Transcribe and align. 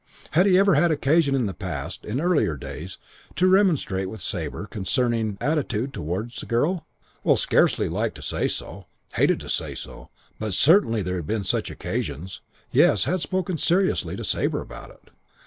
Had 0.31 0.47
he 0.47 0.57
ever 0.57 0.73
had 0.73 0.89
occasion 0.89 1.35
in 1.35 1.45
the 1.45 1.53
past, 1.53 2.05
in 2.05 2.19
earlier 2.19 2.57
days, 2.57 2.97
to 3.35 3.45
remonstrate 3.45 4.09
with 4.09 4.19
Sabre 4.19 4.65
concerning 4.65 5.37
attitude 5.39 5.93
towards 5.93 6.43
girl? 6.45 6.87
Well, 7.23 7.35
scarcely 7.37 7.87
liked 7.87 8.15
to 8.15 8.23
say 8.23 8.47
so, 8.47 8.87
hated 9.13 9.39
to 9.41 9.47
say 9.47 9.75
so, 9.75 10.09
but 10.39 10.55
certainly 10.55 11.03
there 11.03 11.17
had 11.17 11.27
been 11.27 11.43
such 11.43 11.69
occasions. 11.69 12.41
Yes, 12.71 13.03
had 13.03 13.21
spoken 13.21 13.59
seriously 13.59 14.15
to 14.15 14.23
Sabre 14.23 14.61
about 14.61 14.89
it. 14.89 15.11